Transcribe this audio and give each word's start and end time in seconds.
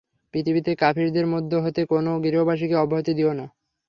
পৃথিবীতে 0.33 0.71
কাফিরদের 0.75 1.25
মধ্য 1.25 1.51
হতে 1.55 1.81
কোন 1.85 2.05
গৃহবাসীকে 2.23 2.75
অব্যাহতি 2.75 3.13
দিও 3.15 3.31
না। 3.33 3.45